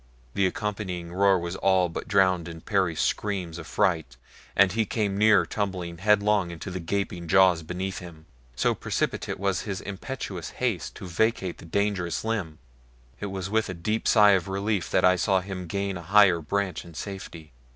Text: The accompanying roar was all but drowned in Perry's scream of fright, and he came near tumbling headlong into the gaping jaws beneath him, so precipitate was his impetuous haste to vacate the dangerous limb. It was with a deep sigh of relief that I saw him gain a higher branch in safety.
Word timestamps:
The 0.33 0.47
accompanying 0.47 1.13
roar 1.13 1.37
was 1.37 1.55
all 1.57 1.87
but 1.87 2.07
drowned 2.07 2.47
in 2.47 2.61
Perry's 2.61 2.99
scream 2.99 3.53
of 3.59 3.67
fright, 3.67 4.17
and 4.55 4.71
he 4.71 4.83
came 4.83 5.15
near 5.15 5.45
tumbling 5.45 5.99
headlong 5.99 6.49
into 6.49 6.71
the 6.71 6.79
gaping 6.79 7.27
jaws 7.27 7.61
beneath 7.61 7.99
him, 7.99 8.25
so 8.55 8.73
precipitate 8.73 9.39
was 9.39 9.61
his 9.61 9.79
impetuous 9.79 10.49
haste 10.57 10.95
to 10.95 11.05
vacate 11.07 11.59
the 11.59 11.65
dangerous 11.65 12.25
limb. 12.25 12.57
It 13.19 13.27
was 13.27 13.51
with 13.51 13.69
a 13.69 13.75
deep 13.75 14.07
sigh 14.07 14.31
of 14.31 14.47
relief 14.47 14.89
that 14.89 15.05
I 15.05 15.17
saw 15.17 15.39
him 15.39 15.67
gain 15.67 15.97
a 15.97 16.01
higher 16.01 16.39
branch 16.41 16.83
in 16.83 16.95
safety. 16.95 17.51